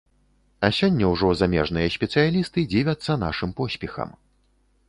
А 0.67 0.69
сёння 0.77 1.09
ўжо 1.11 1.29
замежныя 1.41 1.93
спецыялісты 1.97 2.65
дзівяцца 2.75 3.19
нашым 3.27 3.55
поспехам. 3.61 4.09